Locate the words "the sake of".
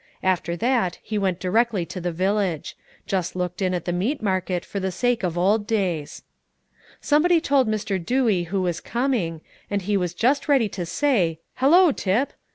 4.79-5.35